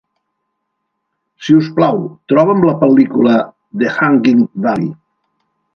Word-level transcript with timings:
Si 1.43 1.57
us 1.59 1.69
plau, 1.81 2.01
troba'm 2.33 2.67
la 2.71 2.75
pel·lícula 2.85 3.39
The 3.83 3.95
Hanging 3.99 4.45
Valley. 4.67 4.93